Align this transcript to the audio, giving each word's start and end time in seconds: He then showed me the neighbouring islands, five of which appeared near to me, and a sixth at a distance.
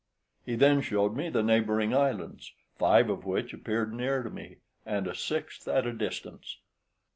He 0.43 0.55
then 0.55 0.81
showed 0.81 1.15
me 1.15 1.29
the 1.29 1.43
neighbouring 1.43 1.93
islands, 1.93 2.51
five 2.75 3.07
of 3.07 3.23
which 3.23 3.53
appeared 3.53 3.93
near 3.93 4.23
to 4.23 4.31
me, 4.31 4.55
and 4.83 5.05
a 5.05 5.13
sixth 5.13 5.67
at 5.67 5.85
a 5.85 5.93
distance. 5.93 6.57